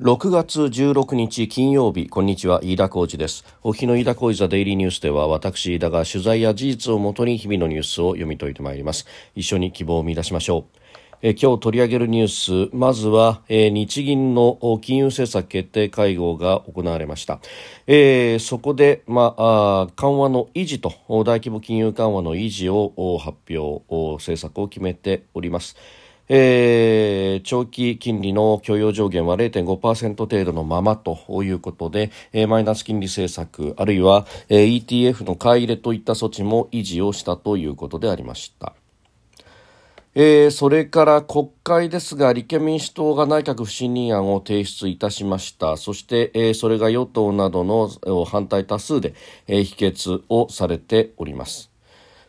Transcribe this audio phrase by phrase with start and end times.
[0.00, 3.44] 6月16日金曜日こんにちは飯田浩二です。
[3.64, 9.06] お日の飯田浩二ザデイリーニュースでは私飯田が取材や事実をもとに日々のニュースを読み解いてまいります。
[9.34, 10.78] 一緒に希望を見出しましょう。
[11.20, 17.40] え今日取り上げるニュースまずは、え日銀の金融政策決定会合が行われました、
[17.88, 23.82] えー、そこで、まあ、緩和の維持と大規模金融緩和の維持を発表
[24.18, 25.76] 政策を決めております。
[26.28, 38.74] えー、長期金利の許容上限は0.5%程度のままということで、えー、マイナス金利政策あるいは、えー、ETF の買い入れといった措置も維持をしたということでありました。
[40.20, 47.88] えー、それから国会ですが立憲民主党が内閣不信任案を提出いたしましたそして、えー、それが与党などの
[48.24, 49.14] 反対多数で、
[49.46, 51.67] えー、否決をされております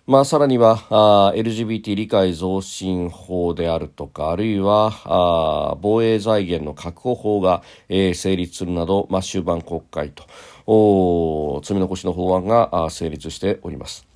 [0.09, 10.23] まあ、さらにはあ LGBT 理解増進法であるとかあるいはあ防衛財源の確保法が、えー、成立するなど、まあ、終盤国会と
[10.65, 14.07] お積み残しの法案があ成立しております。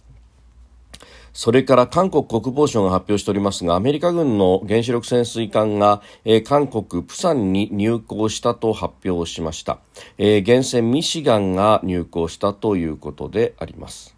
[1.31, 9.77] それから韓国国防省が発表しておりますがアメリカ軍の原子力潜水艦が、えー、韓国プサンに入港したと発表しました、
[10.17, 14.12] えー、原船ミシガンが入港したということであります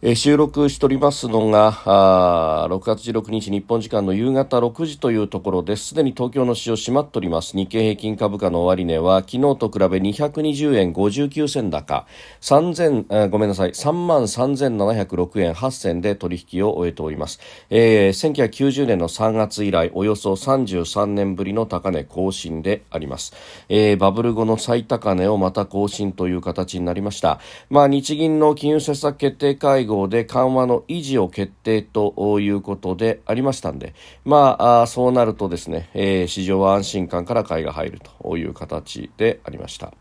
[0.00, 5.86] え収録しておりますのがあ6月16日日本時間の夕方6時というところです。
[5.86, 7.56] すでに東京の市場閉まっております。
[7.56, 12.06] 日経平均株価の終値は昨日と比べ220円59銭高。
[12.40, 13.72] 3000ごめんなさい。
[13.72, 23.32] 3万3706円8銭で取引を終えております、えー、1990年の3月以来およそ33年ぶりの高値更新であります、
[23.68, 27.40] えー、バブル後の最高値をまた更新という形になりました。
[27.68, 33.94] まあ日銀の金融政策決定会合で緩和の維持を決定ということでありましたんで、
[34.24, 39.92] まあ、そうなるとですね、えー、市場は安心感から買いが入るという形でありました。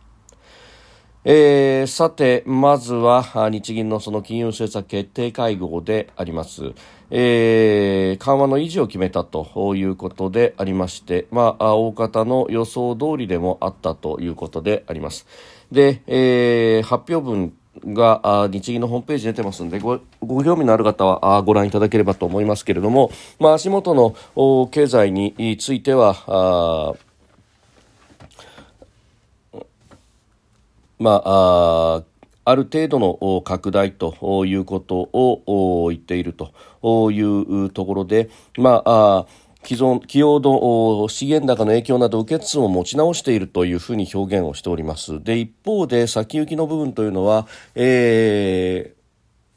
[1.30, 6.72] えー、さて、まずは日銀のその金融政策決定会合であります。
[7.10, 15.28] えー、緩和の維持を決めたということでありまして、まあ、大方の予想通りでもあったということであります。
[15.70, 17.54] で、えー、発表文
[17.86, 24.16] が日銀のホームページ出てますのでごご興味のある方はご覧いただければと思いますけれども、まあ、足元の
[24.68, 26.96] 経済については
[31.00, 32.04] まあ
[32.46, 39.26] ある程度の拡大ということを言っているというところで、まあ
[39.68, 45.22] 既存、企業の資源高の影響など受けつを持ち直しているというふうに表現をしております。
[45.22, 48.98] で、一方で先行きの部分というのは、えー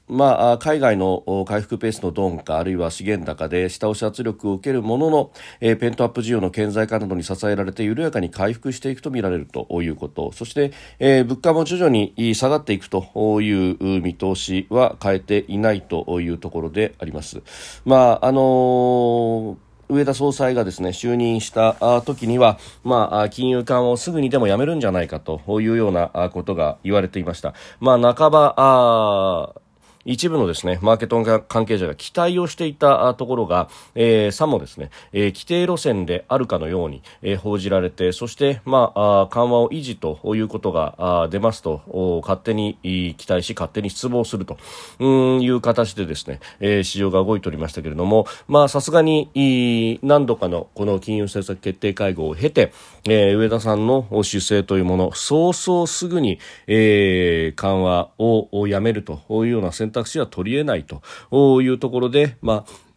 [0.09, 17.41] まあ、海外の回復ペースの鈍化あるいは資源高で下押し圧力を受けるものの、えー、ペントアップ需要の顕在化などに支えられて緩やかに回復していくとみられるということそして、えー、物価も徐々に下がっていくという見通しは変えていないというところであります。
[17.84, 27.54] まああのー上田総裁がですね就任した時には、まあ、金融緩和をすぐにでもやめるんじゃないかというようなことが言われていました。
[27.80, 29.59] まあ、半ばあ
[30.05, 44.56] 一部のですね、マーケット関係者が期待をしていたところが、えー、さもですね、えー、規定路線であるかのように、えー、報じられて、そして、まあ、緩和を維持ということが出ますと、勝手に期待し、勝手に失望すると
[45.03, 52.72] いう形でですね、えー、市場が動いておりましたけれども、まあ、さすがに何度かのこの金融政策決定会合を経て、
[53.09, 62.89] えー、上田さんの姿勢というもの、そうそうすぐに、えー、緩和をやめるというような選択肢は取り得ないというところで、まあ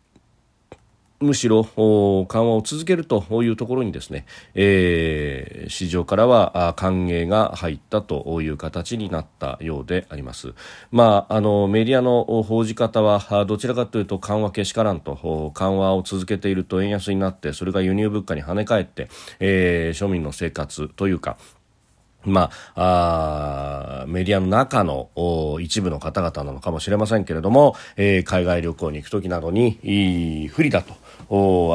[1.23, 10.53] むしろ緩和を続けるというところにですね、えー、市場からは歓迎が入ったという形になったようであります。
[10.91, 19.09] まあ、あのメディアの報じ方はどちらかというと緩和けしからんと緩和を続けていると円安になってそれが輸入物価に跳ね返って、
[19.39, 21.37] えー、庶民の生活というか
[22.25, 25.09] まあ、あメディアの中の
[25.61, 30.95] 一部の方々なのかもしれませんけれども、えー、海外旅行に行く時などに不利だと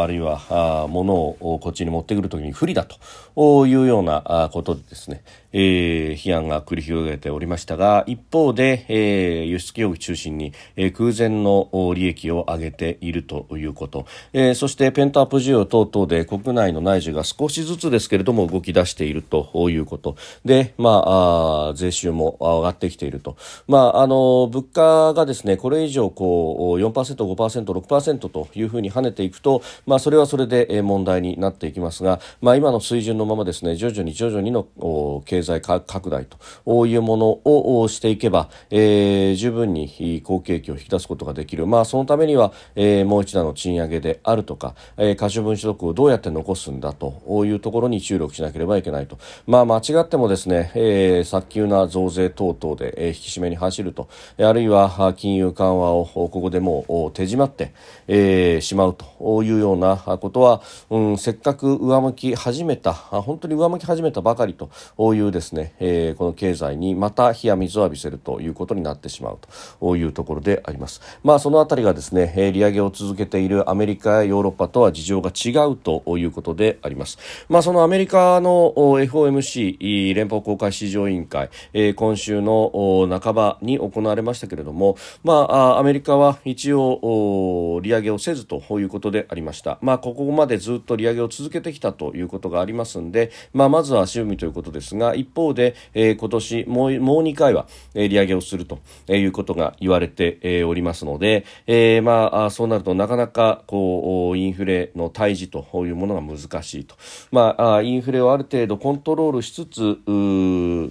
[0.00, 5.23] あるいはあ物をこっちに持ってくるときに不利だというようなことでですね、
[5.53, 20.17] えー、批判が繰り広げておりましたが一方で、えー、輸出企業中心に、えー、空前の利益を上げているということ、えー、そしてペントアップ需要等々で国内の内需が少しずつですけれども動き出しているということ。
[20.44, 23.37] で、まあ、あ税収も上がってきていると、
[23.67, 36.26] まあ、あの物価がですねこれ以上こう4%、5%、6%というふうに跳ねていくと、まあ、それはそれで問題になっていきますが、まあ、今の水準のままですね徐々に徐々にの経済拡大
[36.64, 54.09] というものをしていけば、えー、十分に好景気を引き出すことができる、まあ、そのためには、えー、もう一段の賃上げであるとか、えー、可処分所得をどうやって残すんだというところに注力しなければいけないと、まあ、間違ってもですね、えー、早急な増税等々で、えー、引き締めに走ると
[54.39, 57.73] あるいは金融緩和をここでもう手締まって、
[58.07, 64.71] えー、しまうというようなことは、うん、せっかく上向き始めた本当に上向き始めたばかりと
[65.15, 69.39] いうですね、えー、この経済にまた火や水を浴びせるということになってしまう
[69.81, 71.01] というところであります。
[71.23, 77.19] まあ、そのあたりがですね、利上げを続けているアメリカやヨーロッパとは事情が違うということであります。
[77.49, 79.79] まあ、そのアメリカの FOMC
[80.19, 89.79] 連邦公開市場委員会、えー、今週の半ばに行われましたけれども、まあ、アメリカは一応利上げをせずということでありました。
[89.81, 106.97] まあ、ここまでずっと利上げを続けてきたということがありますので、まあ、まずは足踏みということですが、一方で、えー、今年もうもう2回は、え利上げをするということが言われて、おりますので、えー、まあ、そうなるとなかなかこうインフレの退治というものが難しいと、
[107.31, 109.99] まあ、インフレをある程度コントロールしつつ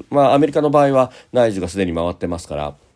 [0.09, 2.86] まあ、アメリカの場合は内需がすでに回ってますから。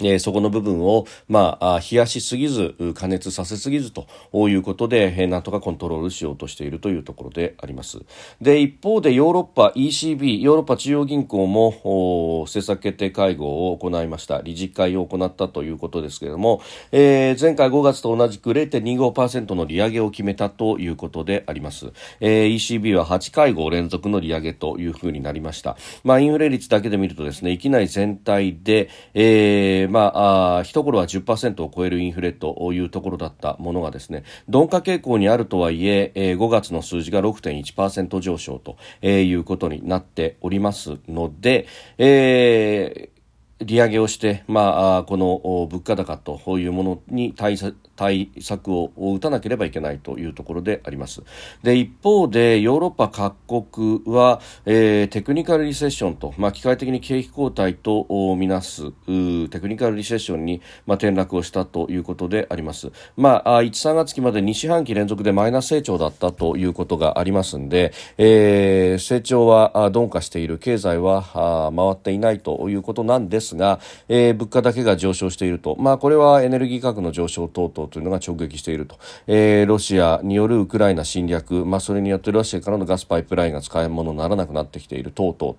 [0.00, 4.08] えー、そこの部分を、まあ、冷やしすぎず、加熱させすぎずと
[4.48, 8.00] いうことで、えー、なんとかコントロールしようとしているというところであります。
[8.40, 14.40] で、一方でヨーロッパ ECB、ヨーロッパ中央銀行も政策決定会合を行いました。
[14.42, 16.60] 理事会を行ったということですけれども、
[16.90, 21.92] えー、前回5月と同じく0.25%の利上げを決めたということであります。
[22.18, 25.76] えー、ECB は8会合連続の利上げというふうになりました。
[26.02, 41.66] まあ、インフレ率だけで見るとですね、域内全体で、えーー、まあ、あ一頃は10%を超えるインフレというところだったものがですね、鈍化傾向にあるとはいええー、5月の数字が6.1%上昇と、えー、いうことになっておりますので、
[41.98, 43.13] えー
[43.60, 47.56] 利上げをして、まあ、この物価高というものに対
[47.96, 51.22] 対策を打たなければいけないというところであります。
[51.62, 62.90] で一方でヨーロッパ各国は、えー、テクニカルリセッションと、まあ、機械的に景気後退とみなすテクニカルリセッションに、まあ、転落をしたということであります。
[63.16, 85.12] まあ、1、3月期まで2四半期連続でマイナス成長だったということがありますんで、えー、成長は鈍化している経済は回っていないということなんですですが、えー、物価だけが上昇していると、まあ、これはエネルギー価格の上昇等々というのが直撃していると、えー、ロシアによるウクライナ侵略、まあ、それによってロシアからのガスパイプラインが使い物にならなくなってきている。
[85.14, 85.54] 等々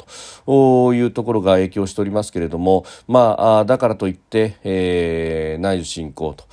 [0.46, 6.46] というところが影響しておりますけれども、まあ、だからといって、えー、内需振興と。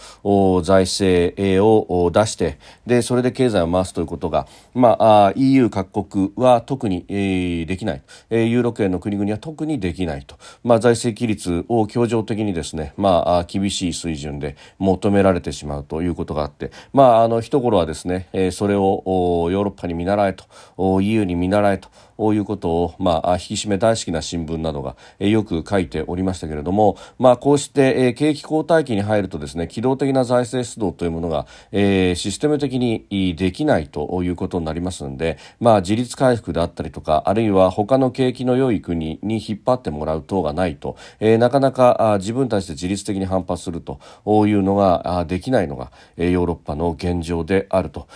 [0.63, 20.35] 財政を出してでそれで経済を回すということが、まあ、EU 各国は特に、えー、できない、えー、ユーロ圏の国々は特にできないと、まあ、財政規律を強情的にですね、まあ、厳しい水準で求められてしまうということがあって、まあ、あの一頃はですね、え、それをヨーロッパに見習え
[20.77, 21.89] と EU に見習えと
[22.35, 43.99] いうことを、まあ、引き締め大好きな新聞などが、え、よく書いておりましたけれども、まあ、こうして、え、景気後退期に入るとですね機動的な財政出動というものが、え、システム的にできないということになりますので、まあ、自立回復であったりとかあるいは他の景気の良い国に引っ張ってもらう等がないと、え、なかなか自分たちで自律的に反発すると
[44.47, 48.07] いうのができないのが、ヨーロッパの現状であると。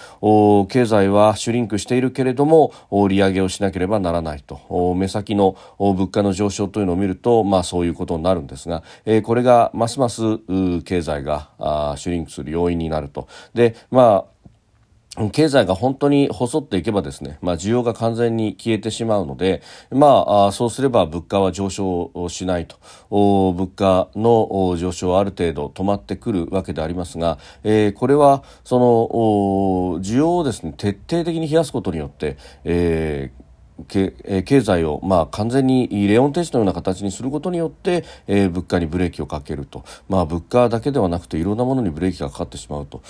[0.69, 2.73] 経済はシュリンクしているけれども
[3.09, 10.39] 利上げをしなければばならないと目先の物価の上昇というのを見ると、まあ、そういうことになるんですが、えー、これがますます
[10.83, 13.29] 経済があシュリンクする要因になると。
[13.55, 14.37] でまあ
[15.33, 22.77] 経済が本当に細っていけばですね、まあ需要が完全に消えてしまうので、まあそうすれば物価は上昇しないと、
[23.09, 33.46] 物価の上昇はある程度止まってくるわけでありますが、えー、これはその需要をですね、徹底的に冷やすことによって、えー
[33.89, 43.03] 経済をまあ完全にレオンテストのような形にすることによって、えー、物価にブレーキをかけると、まあ、物価だけではなくていろんなものにブレーキがかかってしまうと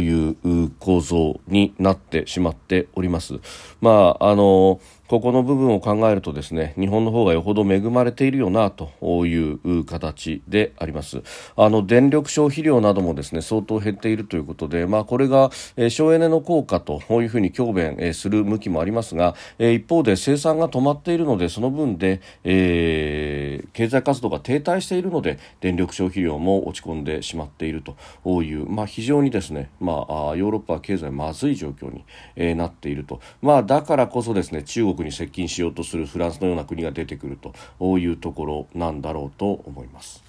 [0.00, 3.34] いう構造になってしまっております。
[3.80, 4.80] まああの
[5.14, 8.90] ここの部分を考えるとですね日本の方がよほど恵まれているよなと
[9.26, 11.22] いう形であります。
[11.56, 32.04] あの電力消費量などもですね相当減っているということで、まあ、これが、え、省エネの効果というふうに強弁、え、する向きもありますが、え、一方で生産が止まっているのでその分で、えー、経済活動が停滞しているので電力消費量も落ち込んでしまっているという、まあ、非常にですね、まあ、ヨーロッパは経済まずい状況に、
[32.34, 37.38] え、なっていると、まあ、だからこそですね中国に接近しようとするフランスのような国が出てくる
[37.78, 40.24] というところなんだろうと思います。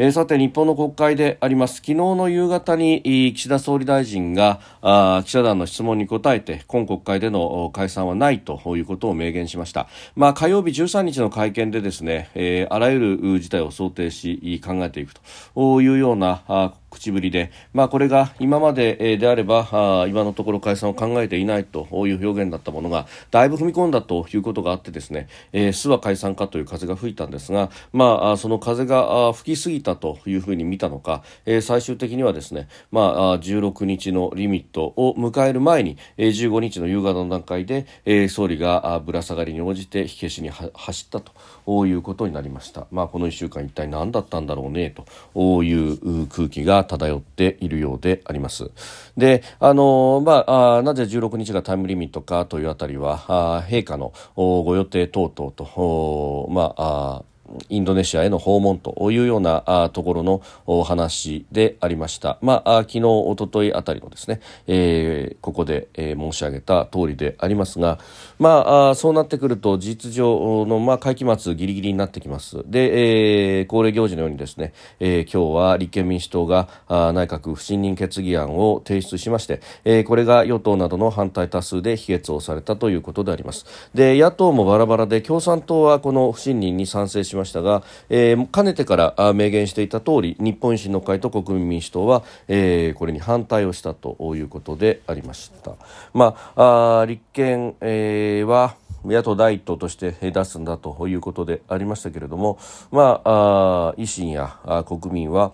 [0.00, 3.02] えー、さて日本の国会であります昨日の夕方に
[3.34, 15.14] 岸田総理大臣があ記者団の質問に答えて今国会での解散はないということを明言しました、まあ、火曜日13日の会見でですね、えー、あらゆる事態を想定し考えていく
[15.54, 42.86] というような口ぶりで、まあ、これが今までであればあ今のところ解散を考えていないという表現だったものがだいぶ踏み込んだということがあってですね、えー、巣は解散かという風が吹いたんですが、まあ、その風が吹きすぎたというふうに見たのか、えー、最終的にはですね、まあ、16日のリミットを迎える前に、15日の夕方の段階で、えー、総理がぶら下がりに応じて火消しに走ったということになりました。
[42.90, 44.94] まあ、この1週間一体何だったんだろうね
[45.34, 48.70] という空気が漂っているようであります。
[49.16, 57.22] で、あの、まあ、あなぜ16日がタイムリミットかというあたりは、陛下のご予定等々と、まあ、
[57.68, 62.38] インドネシアへの訪問というようなところのお話でありました。
[62.42, 67.98] まあ、昨日、おとといあたりのですね、えー、ここで、えー、申し上げた通りでありますが、
[68.38, 72.62] まあ、そうなってくると、事実上の、まあ、会期末ギリギリになってきます。
[72.66, 83.66] で、えー、恒例行事のようにですね、えー、今日は立憲民主党があ内閣不信任決議案を提出しまして、えー、これが与党などの反対多数で否決をされたということであります。
[83.94, 95.72] で、野党もバラバラで、共産党はこの不信任に賛成しましたが、えー、かねてから明言していた通り日本維新の会と国民民主党は、えー、これに反対をしたということでありました。
[96.12, 102.58] まあ、あ立憲、えー、は野党第一党として出すんだということでありましたけれども、
[102.90, 105.52] まあ、あ維新や国民は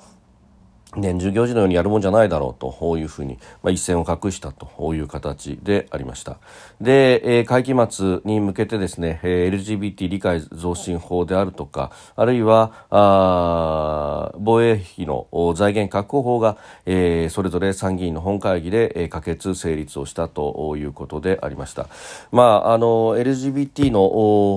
[0.97, 6.39] 年中行事のようにやるもんじゃないだろうというふうに、まあ、一線を画したという形でありました。
[6.81, 21.89] で、えー、会期末に向けてですね、えー、LGBT 理解増進法であるとか、あるいは、あ防衛費の財源確保法が、えー、それぞれ参議院の本会議で、えー、可決成立をしたということでありました。
[22.31, 24.09] まあ、あの、LGBT の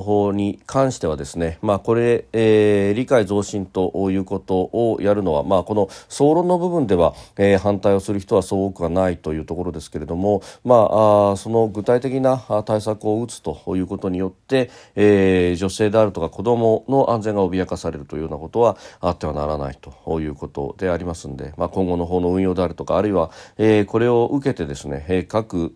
[0.01, 25.73] 法に関してはですね、まあ、これ、えー、理解増進ということをやるのは、まあ、この総討論の部分では、えー、反対をする人はそう多くはないというところですけれども、まあ、あその具体的な対策を打つということによって、えー、女性であるとか子どもの安全が脅かされるというようなことはあってはならないということでありますので、まあ、今後の法の運用であるとかあるいは、えー、これを受けてですね、えー、各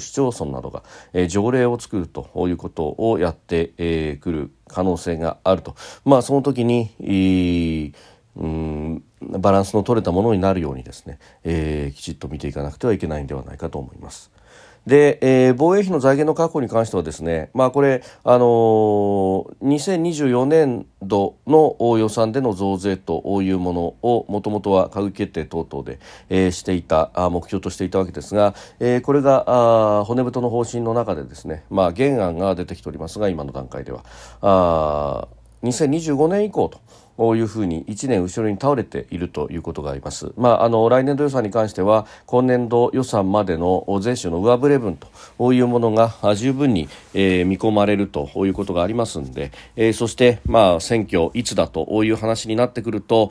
[0.00, 5.74] 市町村などが、えー、条例を作るということをやってく、えー、る可能性があると。
[6.04, 7.92] まあ、その時に、
[8.36, 14.30] うんバランスの取れたものになるようにですね、えー、きちっと見ていかなくてはいけないんではないかと思います。
[14.86, 25.98] で、えー、防衛費の財源の確保に関してはですね、まあこれ、あのー、2024年度の予算での増税というものをもともとは閣議決定等々で、
[26.30, 29.44] えー、していた目標としていたわけですが、えー、これが
[30.00, 34.02] あ骨太の方針の中でですね、まあ原案が出てきておりますが今の段階では
[34.40, 35.28] あ
[35.62, 36.80] 2025年以降と。
[37.20, 40.32] こういうふうに1年後ろに倒れているということがあります。
[40.38, 44.96] まあ、あの来年度予算に関しては今年度予算までの税収の上振れ分
[45.36, 53.30] というものが十分に、えー、見込まれるということがありますんで、えー、そして、まあ、選挙いつだという話になってくると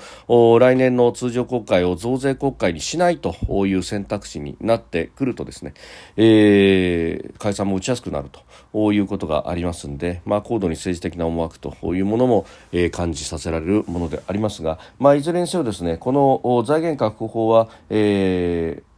[0.60, 3.34] 来年の通常国会を増税国会にしないと
[3.65, 5.74] いう選択肢になってくるとですね、
[6.15, 8.29] えー、解散も打ちやすくなる
[8.72, 18.89] ということがありますんで、まあ、高度に政治的な思惑というものも、えー、感じさせられるものでありますが、まあ、いずれにせよですねこの財源確保法は、えー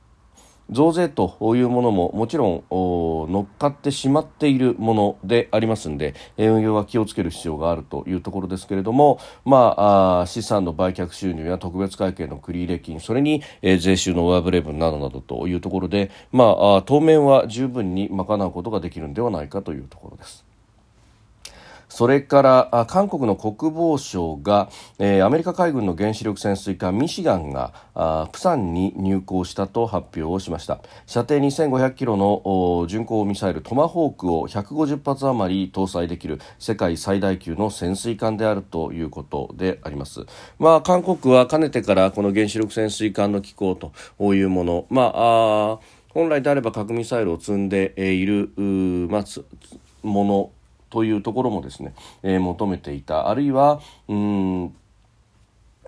[0.72, 20.50] 増税というものももちろん乗っかってしまっているものでありますので運用は気をつける必要があるというところですけれども、まあ、資産の売却収入や特別会計の繰入金それに、え税収の上振れ分などなどというところで、まあ、当面は十分に賄うことができるのではないかというところです。
[21.92, 30.80] それから韓国の国防省が、えー、アメリカ海軍の原子力潜水艦ミシガンがあプサンに入港したと発表をしました。
[31.06, 40.26] 射程2500キロの巡航ミサイルトマホークを150発余り搭載できる世界最大級の潜水艦であるということであります、
[40.60, 43.92] まあ、韓国はかねてからこの原子力潜水艦の機構と
[44.34, 45.80] いうもの、まあ
[46.14, 48.52] 本来であれば核ミサイルを積んでいる、
[49.10, 49.24] まあ、
[50.04, 50.52] もの
[50.92, 53.30] というところもですね、えー、求めていた。
[53.30, 54.76] あるいはうん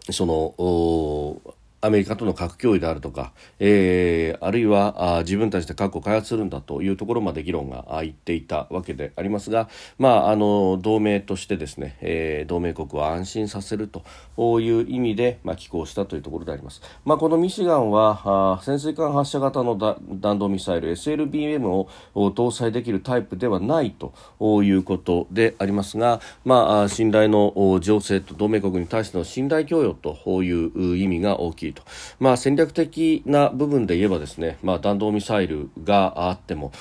[0.09, 9.67] そのアメリカとの核協議であるとか、えー、あるいはあ自分たちで核を開発するんだというところまで議論がいっていたわけでありますが、
[9.99, 16.81] まあ、あの同盟としてですね、えー、同盟国を安心させるという意味で、まあ、寄港したというところであります。
[17.03, 31.83] まあ、このミシガンはあ潜水艦発射型の弾道ミサイル SLBM を搭載できるタイプではないということでありますが、まあ、信頼の情勢と同盟国に対しての信頼供与という意味が大きいと、
[32.19, 36.71] まあ、戦略的な部分で言えばですね、まあ、弾道ミサイルがあっても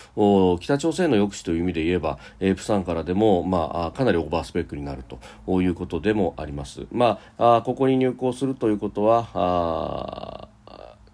[0.61, 5.05] 北朝鮮の抑止という意味で言えば、えー、プサンからでも、まあ、かなりオーバースペックになる
[5.47, 6.87] ということでもあります。
[6.93, 10.49] まあ、ここに入港するということは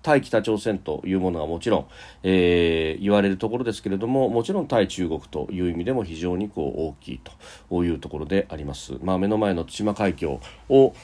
[0.02, 1.86] 対北朝鮮というものがもちろん、
[2.22, 7.20] えー、言われるところですけれどももちろん対中国という意味でも非常にこう大きい
[7.68, 8.94] というところであります。
[9.02, 10.94] まあ、目の前の対馬海峡を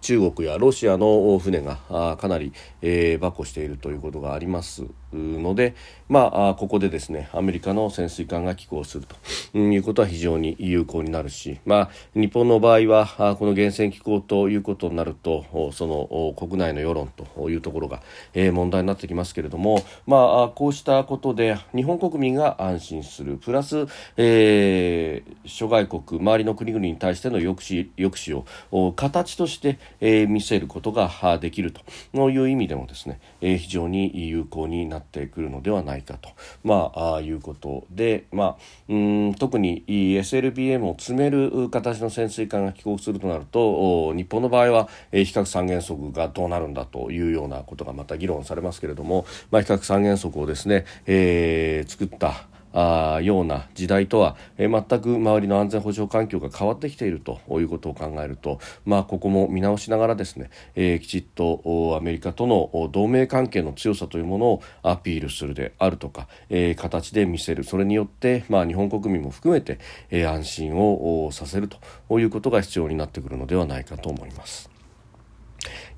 [0.00, 2.52] 中国やロシアの船がかなり、
[2.82, 4.84] えー、跋扈しているということがあります。
[5.12, 5.74] ので、
[6.08, 9.16] まあ、ここでですねアメリカの潜水艦が寄港すると。
[9.58, 13.06] いうことは非常に有効になるし、まあ、日本の場合は
[13.38, 18.02] この源泉寄港ということになるとその国内の世論というところが、
[18.34, 23.36] 問題になってきますけれども、まあ、こうしたことで日本国民が安心する。
[23.36, 23.86] プラス、
[24.16, 31.80] えー、諸外国周りの国々に対しての抑止抑止を形として、えー、見せることができると。
[32.30, 36.30] いう意味でもですね、えー、非常に有効になってくるのではないかと、
[36.62, 38.56] まあ、あいうことで、まあ、
[38.88, 69.78] うん特に SLBM を詰める形の潜水艦が帰国するとなると日本の場合は、え、比較三原則がどうなるんだというようなことがまた議論されますけれども、まあ、比較三原則をですね、えー、作ったあような時代とは、えー、全く周りの安全保障環境が変わってきているということを考えると、まあ、ここも見直しながらですね、えー、きちっとアメリカとの同盟関係の強さというものをアピールするであるとか、えー、形で見せるそれによって、まあ、日本国民も含めて、
[70.10, 74.69] えー、安心をさせるということが必要になってくるのではないかと思います。